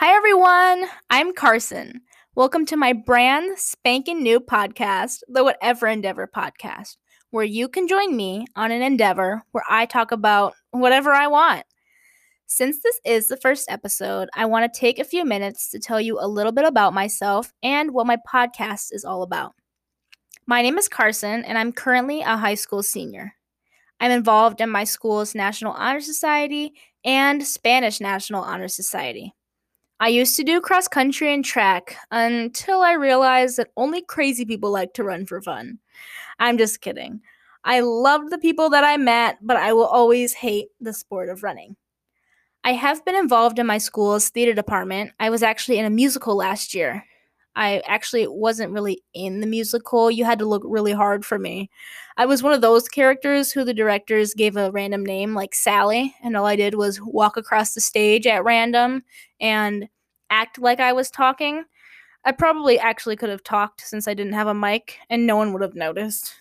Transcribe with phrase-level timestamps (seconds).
[0.00, 0.88] Hi, everyone.
[1.10, 2.02] I'm Carson.
[2.36, 6.98] Welcome to my brand spanking new podcast, the Whatever Endeavor podcast,
[7.30, 11.64] where you can join me on an endeavor where I talk about whatever I want.
[12.46, 16.00] Since this is the first episode, I want to take a few minutes to tell
[16.00, 19.56] you a little bit about myself and what my podcast is all about.
[20.46, 23.32] My name is Carson, and I'm currently a high school senior.
[23.98, 26.74] I'm involved in my school's National Honor Society
[27.04, 29.34] and Spanish National Honor Society.
[30.00, 34.70] I used to do cross country and track until I realized that only crazy people
[34.70, 35.78] like to run for fun.
[36.38, 37.20] I'm just kidding.
[37.64, 41.42] I loved the people that I met, but I will always hate the sport of
[41.42, 41.76] running.
[42.62, 45.12] I have been involved in my school's theater department.
[45.18, 47.04] I was actually in a musical last year.
[47.58, 50.12] I actually wasn't really in the musical.
[50.12, 51.70] You had to look really hard for me.
[52.16, 56.14] I was one of those characters who the directors gave a random name, like Sally,
[56.22, 59.02] and all I did was walk across the stage at random
[59.40, 59.88] and
[60.30, 61.64] act like I was talking.
[62.24, 65.52] I probably actually could have talked since I didn't have a mic, and no one
[65.52, 66.32] would have noticed.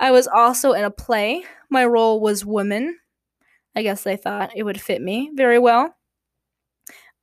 [0.00, 1.44] I was also in a play.
[1.68, 2.98] My role was woman.
[3.76, 5.94] I guess they thought it would fit me very well.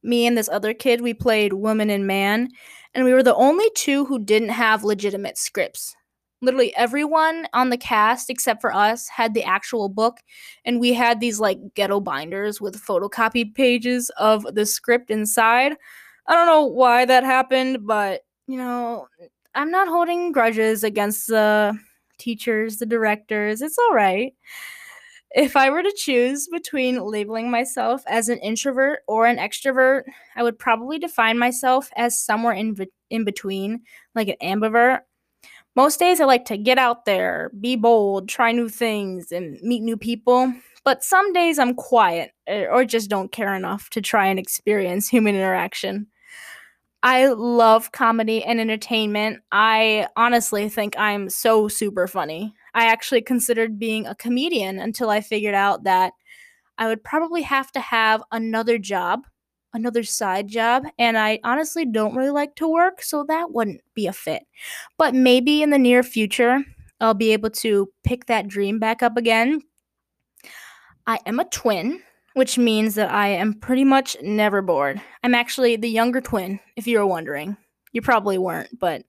[0.03, 2.49] Me and this other kid, we played woman and man,
[2.95, 5.95] and we were the only two who didn't have legitimate scripts.
[6.41, 10.17] Literally everyone on the cast except for us had the actual book,
[10.63, 15.73] and we had these like ghetto binders with photocopied pages of the script inside.
[16.27, 19.07] I don't know why that happened, but you know,
[19.53, 21.77] I'm not holding grudges against the
[22.17, 23.61] teachers, the directors.
[23.61, 24.33] It's all right.
[25.36, 30.03] If I were to choose between labeling myself as an introvert or an extrovert,
[30.38, 32.73] I would probably define myself as somewhere in,
[33.09, 33.81] in between,
[34.16, 35.02] like an ambivert.
[35.75, 39.81] Most days I like to get out there, be bold, try new things, and meet
[39.81, 40.53] new people.
[40.86, 45.09] But some days I'm quiet eh, or just don't care enough to try and experience
[45.09, 46.08] human interaction.
[47.03, 49.42] I love comedy and entertainment.
[49.52, 52.55] I honestly think I'm so super funny.
[52.75, 56.13] I actually considered being a comedian until I figured out that
[56.77, 59.21] I would probably have to have another job,
[59.73, 64.08] another side job, and I honestly don't really like to work, so that wouldn't be
[64.08, 64.43] a fit.
[64.97, 66.64] But maybe in the near future,
[66.99, 69.61] I'll be able to pick that dream back up again.
[71.08, 72.02] I am a twin,
[72.33, 75.02] which means that I am pretty much never bored.
[75.23, 77.55] I'm actually the younger twin, if you were wondering.
[77.93, 79.03] You probably weren't, but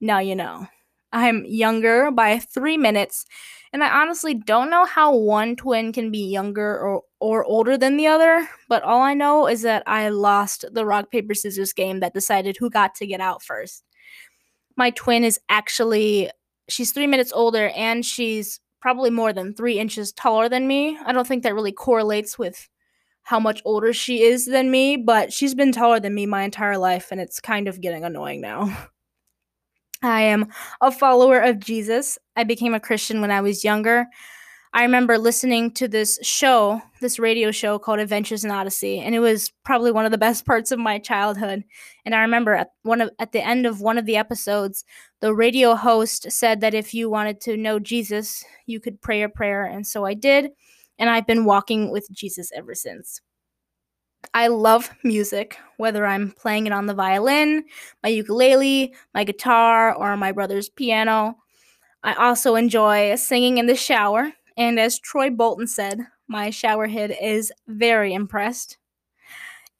[0.00, 0.68] now you know.
[1.12, 3.24] I'm younger by three minutes,
[3.72, 7.96] and I honestly don't know how one twin can be younger or, or older than
[7.96, 12.00] the other, but all I know is that I lost the rock, paper, scissors game
[12.00, 13.84] that decided who got to get out first.
[14.76, 16.30] My twin is actually,
[16.68, 20.98] she's three minutes older, and she's probably more than three inches taller than me.
[21.04, 22.68] I don't think that really correlates with
[23.22, 26.78] how much older she is than me, but she's been taller than me my entire
[26.78, 28.88] life, and it's kind of getting annoying now.
[30.02, 30.46] I am
[30.80, 32.18] a follower of Jesus.
[32.36, 34.06] I became a Christian when I was younger.
[34.74, 39.20] I remember listening to this show, this radio show called Adventures in Odyssey, and it
[39.20, 41.64] was probably one of the best parts of my childhood.
[42.04, 44.84] And I remember at one of at the end of one of the episodes,
[45.20, 49.28] the radio host said that if you wanted to know Jesus, you could pray a
[49.28, 50.50] prayer, and so I did,
[50.98, 53.20] and I've been walking with Jesus ever since.
[54.34, 57.64] I love music, whether I'm playing it on the violin,
[58.02, 61.36] my ukulele, my guitar, or my brother's piano.
[62.02, 67.16] I also enjoy singing in the shower, and as Troy Bolton said, my shower head
[67.20, 68.78] is very impressed.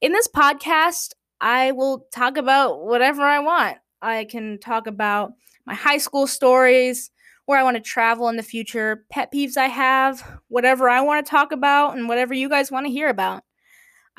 [0.00, 3.78] In this podcast, I will talk about whatever I want.
[4.02, 5.32] I can talk about
[5.66, 7.10] my high school stories,
[7.46, 11.24] where I want to travel in the future, pet peeves I have, whatever I want
[11.24, 13.42] to talk about, and whatever you guys want to hear about.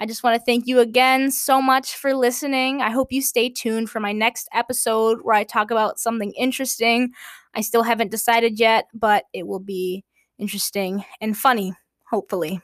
[0.02, 2.82] I just want to thank you again so much for listening.
[2.82, 7.12] I hope you stay tuned for my next episode where I talk about something interesting.
[7.54, 10.06] I still haven't decided yet, but it will be
[10.38, 11.74] interesting and funny,
[12.10, 12.62] hopefully.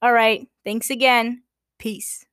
[0.00, 0.48] All right.
[0.64, 1.42] Thanks again.
[1.78, 2.24] Peace.